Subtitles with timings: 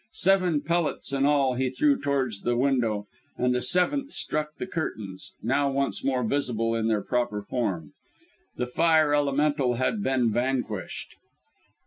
[0.13, 3.05] Seven pellets in all he threw towards the window
[3.37, 7.93] and the seventh struck the curtains, now once more visible in their proper form.
[8.57, 11.13] The Fire Elemental had been vanquished!